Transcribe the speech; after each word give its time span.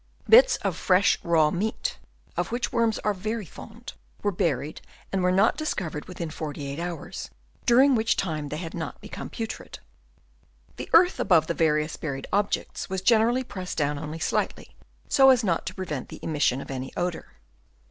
Bits 0.27 0.55
of 0.63 0.75
fresh 0.75 1.19
raw 1.21 1.51
meat, 1.51 1.99
of 2.35 2.51
which 2.51 2.73
worms 2.73 2.97
are 3.03 3.13
very 3.13 3.45
fond, 3.45 3.93
were 4.23 4.31
buried, 4.31 4.81
and 5.11 5.21
were 5.21 5.31
not 5.31 5.57
dis 5.57 5.75
covered 5.75 6.05
within 6.05 6.31
forty 6.31 6.65
eight 6.65 6.79
hours, 6.79 7.29
during 7.67 7.93
which 7.93 8.15
time 8.17 8.49
they 8.49 8.57
had 8.57 8.73
not 8.73 8.99
become 8.99 9.29
putrid. 9.29 9.77
The 10.77 10.89
earth 10.91 11.19
above 11.19 11.45
the 11.45 11.53
various 11.53 11.97
buried 11.97 12.25
objects 12.33 12.89
was 12.89 13.01
generally 13.03 13.43
pressed 13.43 13.77
down 13.77 13.99
only 13.99 14.17
slightly, 14.17 14.73
so 15.07 15.29
as 15.29 15.43
not 15.43 15.67
to 15.67 15.75
prevent 15.75 16.09
the 16.09 16.19
emission 16.23 16.61
of 16.61 16.71
any 16.71 16.91
odour. 16.97 17.33